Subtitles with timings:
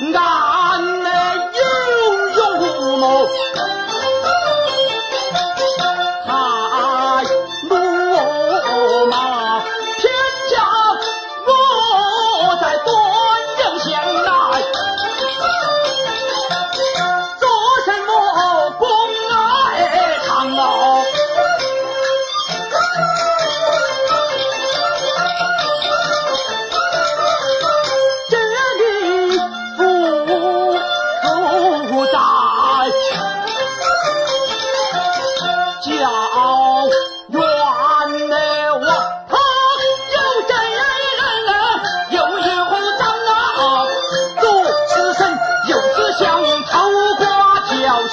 [0.00, 0.33] No.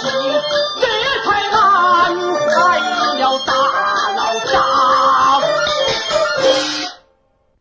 [0.03, 0.07] 这
[1.23, 1.55] 才安
[2.49, 2.80] 坏
[3.19, 3.49] 了大
[4.16, 4.52] 老张。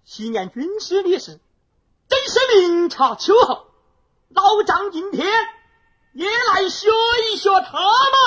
[0.04, 1.38] 西年军师烈士，
[2.08, 3.66] 真是明察秋毫。
[4.30, 5.26] 老张今天
[6.14, 6.88] 也来学
[7.32, 8.19] 一学他嘛。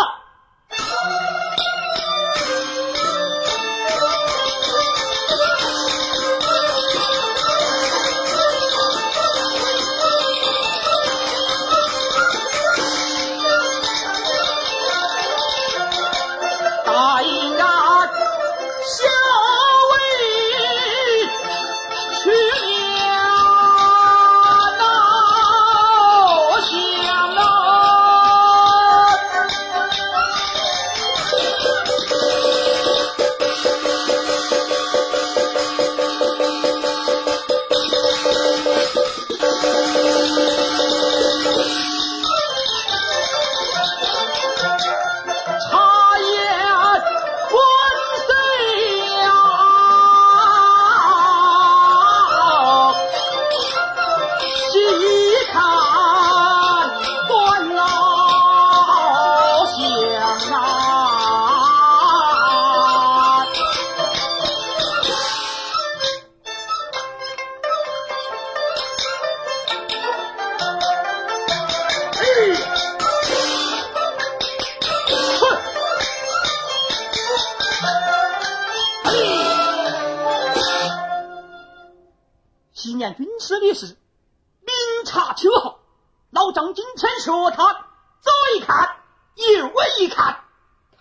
[83.13, 83.97] 军师烈士，
[84.61, 85.79] 明察秋毫。
[86.31, 87.73] 老张今天说他，
[88.21, 88.97] 左一看，
[89.35, 90.43] 右一看，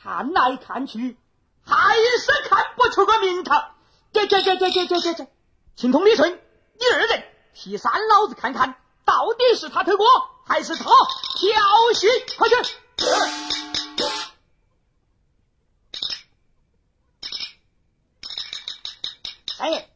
[0.03, 1.19] 看来看去，
[1.65, 3.75] 还是看不出个名堂。
[4.13, 5.27] 这这这这这这这这，
[5.75, 6.33] 青铜李顺，
[6.79, 7.25] 你二人
[7.55, 10.07] 替三老子看看，到底是他偷锅，
[10.47, 10.93] 还是他调
[11.95, 12.07] 戏？
[12.37, 12.77] 快去！
[19.57, 19.89] 三爷，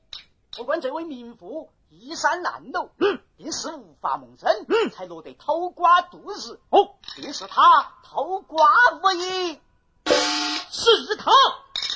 [0.80, 6.60] 这位民妇衣衫褴褛，嗯，定是无法蒙生，嗯才落得偷瓜度日。
[6.70, 8.68] 哦，定是他偷瓜
[9.02, 9.60] 无疑。
[10.04, 11.24] 是他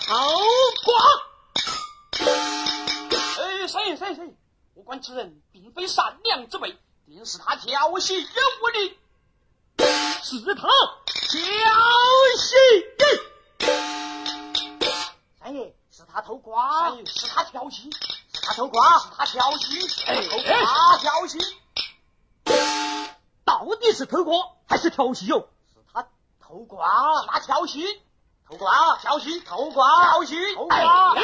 [0.07, 0.17] 偷
[0.85, 0.95] 瓜。
[3.39, 4.35] 哎，三爷三爷三爷，
[4.75, 8.99] 我管此人并非善良之辈，定是他调戏人物的。
[10.23, 10.69] 是他
[11.29, 11.39] 调
[12.37, 12.57] 戏。
[15.39, 17.91] 三爷，是他偷瓜，三爷是他调戏，
[18.55, 20.23] 偷瓜是他调戏，哎，
[20.65, 21.39] 他调戏，
[23.45, 24.37] 到底是偷瓜
[24.69, 25.49] 还是调戏哟？
[25.73, 26.09] 是他
[26.41, 27.85] 偷瓜，他调戏，
[28.49, 31.21] 偷瓜调戏，偷瓜调戏，偷瓜，你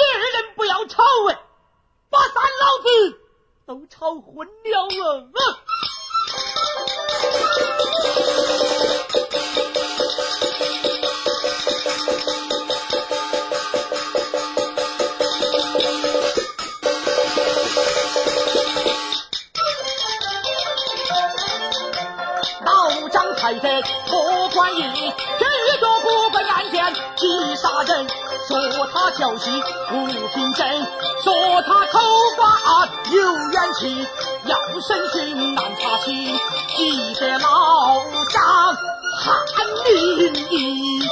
[0.00, 1.38] 二人不要吵哎，
[2.08, 3.20] 把三老子
[3.66, 5.61] 都吵昏了啊！
[23.52, 28.08] 老张太太托官印，这个部分案件急杀人，
[28.48, 30.86] 说他侥幸不凭真，
[31.22, 31.98] 说他偷
[32.36, 34.06] 瓜有冤情，
[34.46, 36.38] 要审讯难查清，
[36.76, 38.00] 记得老
[38.30, 38.42] 张
[39.18, 39.36] 汗
[39.84, 41.10] 淋漓。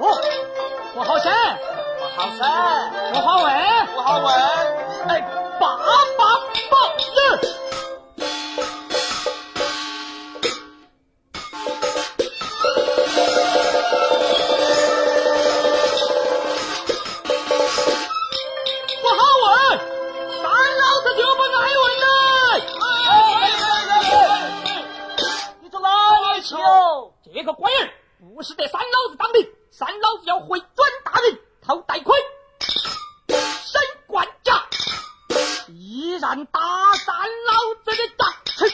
[0.00, 0.20] 哦
[0.94, 1.32] 我好神。
[2.00, 2.40] 我好神。
[3.14, 3.52] 我好问
[3.96, 4.32] 我好问
[5.08, 5.20] 哎
[5.60, 5.84] 爸爸
[6.18, 7.08] 报纸
[19.02, 19.78] 我好问
[20.42, 20.44] 三
[20.78, 22.06] 老子就不能还问呢
[22.80, 23.10] 哎哎
[24.10, 24.84] 哎
[25.60, 25.88] 你走哪
[26.34, 27.90] 里去哦这个龟儿
[28.34, 29.38] 不是得三老子当的
[29.74, 30.68] 三老子要回转
[31.02, 32.14] 大人讨戴盔，
[33.26, 34.52] 升官家，
[35.68, 36.60] 依然打
[36.96, 37.16] 散
[37.46, 38.68] 老子的大臣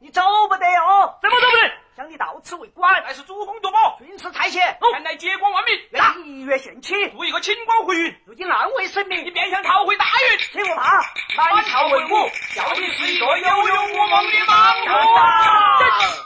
[0.00, 1.16] 你走不得哦！
[1.22, 1.72] 怎么走不得？
[1.96, 6.12] 想你到此为官，乃是主公夺宝，军师差遣，前来接光万民，来。
[6.24, 8.16] 一跃献起，图一个清光回云。
[8.26, 11.00] 如今难为神你明，便想逃回大云，请不怕，
[11.36, 16.25] 满朝文武，叫你是一个有勇无谋的莽干夫啊！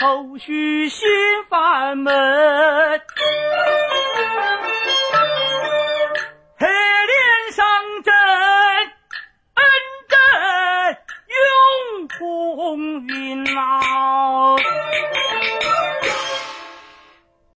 [0.00, 1.06] 愁绪心
[1.50, 2.10] 烦闷